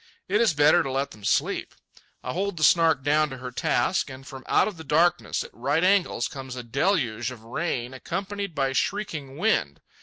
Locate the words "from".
4.25-4.43